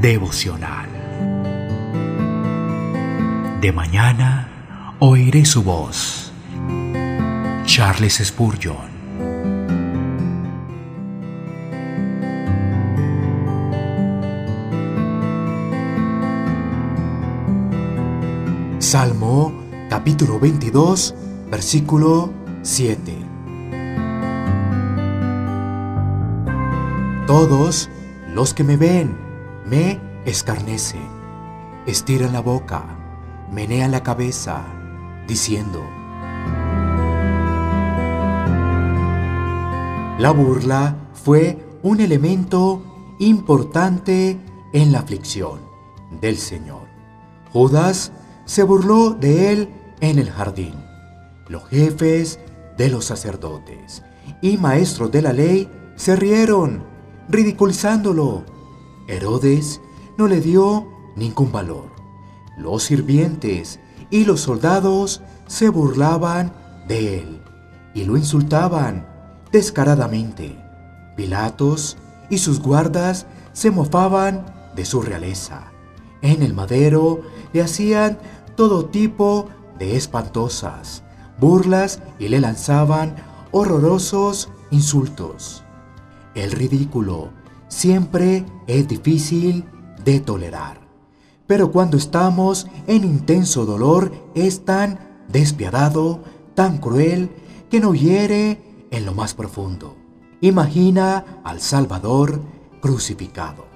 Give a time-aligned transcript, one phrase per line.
[0.00, 0.88] devocional.
[3.60, 6.32] De mañana oiré su voz.
[7.66, 8.90] Charles Spurgeon.
[18.78, 19.52] Salmo
[19.90, 21.14] capítulo 22,
[21.50, 22.32] versículo
[22.62, 23.16] 7.
[27.26, 27.90] Todos
[28.34, 29.29] los que me ven
[29.70, 31.08] me escarnecen,
[31.86, 32.82] estiran la boca,
[33.52, 34.64] menean la cabeza,
[35.28, 35.80] diciendo,
[40.18, 42.82] La burla fue un elemento
[43.20, 44.40] importante
[44.72, 45.60] en la aflicción
[46.20, 46.88] del Señor.
[47.52, 48.10] Judas
[48.46, 49.68] se burló de él
[50.00, 50.74] en el jardín.
[51.48, 52.40] Los jefes
[52.76, 54.02] de los sacerdotes
[54.42, 56.82] y maestros de la ley se rieron,
[57.28, 58.59] ridiculizándolo.
[59.10, 59.80] Herodes
[60.16, 61.90] no le dio ningún valor.
[62.56, 63.80] Los sirvientes
[64.10, 66.52] y los soldados se burlaban
[66.86, 67.42] de él
[67.94, 69.06] y lo insultaban
[69.52, 70.58] descaradamente.
[71.16, 71.96] Pilatos
[72.30, 75.72] y sus guardas se mofaban de su realeza.
[76.22, 77.22] En el madero
[77.52, 78.18] le hacían
[78.56, 81.02] todo tipo de espantosas
[81.40, 83.16] burlas y le lanzaban
[83.50, 85.64] horrorosos insultos.
[86.34, 87.30] El ridículo
[87.70, 89.64] siempre es difícil
[90.04, 90.80] de tolerar,
[91.46, 96.22] pero cuando estamos en intenso dolor es tan despiadado,
[96.54, 97.30] tan cruel,
[97.70, 98.60] que nos hiere
[98.90, 99.96] en lo más profundo.
[100.40, 102.42] Imagina al Salvador
[102.80, 103.66] crucificado,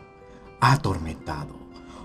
[0.61, 1.55] atormentado,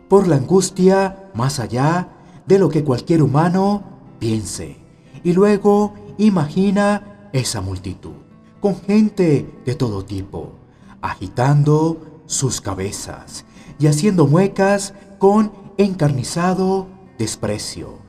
[0.07, 2.09] por la angustia más allá
[2.45, 3.83] de lo que cualquier humano
[4.19, 4.77] piense.
[5.23, 8.13] Y luego imagina esa multitud,
[8.59, 10.58] con gente de todo tipo,
[11.01, 13.45] agitando sus cabezas
[13.79, 17.99] y haciendo muecas con encarnizado desprecio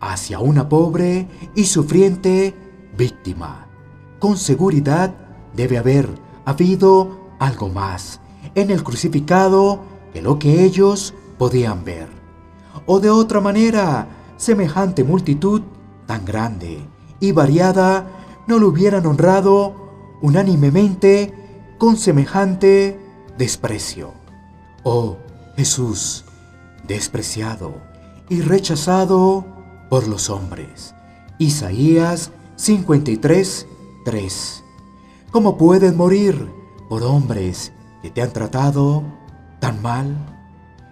[0.00, 2.54] hacia una pobre y sufriente
[2.96, 3.66] víctima.
[4.18, 5.14] Con seguridad
[5.54, 6.08] debe haber
[6.44, 8.20] habido algo más
[8.54, 9.80] en el crucificado
[10.12, 12.16] que lo que ellos podían ver
[12.86, 15.62] o de otra manera, semejante multitud
[16.06, 16.78] tan grande
[17.20, 18.06] y variada
[18.46, 19.74] no lo hubieran honrado
[20.20, 21.34] unánimemente
[21.78, 22.98] con semejante
[23.36, 24.12] desprecio.
[24.82, 25.18] Oh
[25.56, 26.24] Jesús,
[26.86, 27.74] despreciado
[28.28, 29.44] y rechazado
[29.88, 30.94] por los hombres.
[31.38, 33.66] Isaías 53,
[34.04, 34.64] 3.
[35.30, 36.50] ¿Cómo puedes morir
[36.88, 37.72] por hombres
[38.02, 39.02] que te han tratado
[39.60, 40.16] tan mal?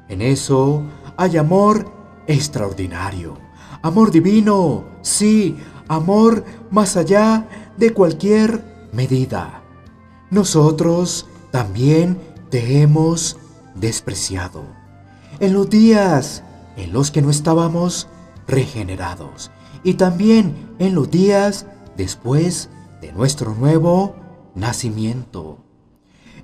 [0.09, 0.83] En eso
[1.17, 1.91] hay amor
[2.27, 3.39] extraordinario,
[3.83, 5.57] amor divino, sí,
[5.89, 7.47] amor más allá
[7.77, 9.64] de cualquier medida.
[10.35, 12.19] Nosotros también
[12.51, 13.37] te hemos
[13.77, 14.65] despreciado.
[15.39, 16.43] En los días
[16.77, 18.09] en los que no estábamos
[18.49, 19.53] regenerados
[19.85, 22.69] y también en los días después
[23.01, 24.17] de nuestro nuevo
[24.57, 25.59] nacimiento.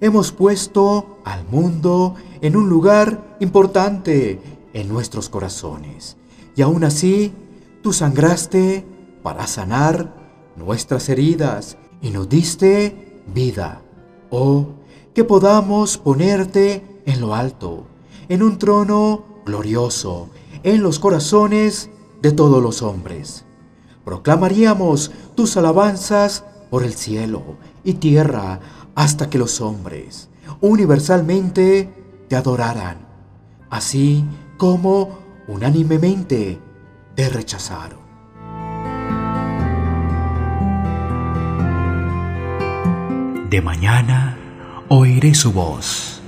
[0.00, 4.40] Hemos puesto al mundo en un lugar importante
[4.72, 6.16] en nuestros corazones.
[6.54, 7.32] Y aún así,
[7.82, 8.86] tú sangraste
[9.24, 10.14] para sanar
[10.54, 13.82] nuestras heridas y nos diste vida.
[14.30, 14.66] Oh,
[15.14, 17.84] que podamos ponerte en lo alto,
[18.28, 20.28] en un trono glorioso,
[20.62, 21.90] en los corazones
[22.22, 23.44] de todos los hombres.
[24.04, 27.42] Proclamaríamos tus alabanzas por el cielo
[27.84, 28.60] y tierra
[28.94, 30.30] hasta que los hombres
[30.60, 31.88] universalmente
[32.28, 32.98] te adoraran.
[33.70, 34.24] Así
[34.56, 36.60] como unánimemente
[37.14, 38.09] te rechazaron.
[43.50, 44.36] De mañana
[44.86, 46.19] oiré su voz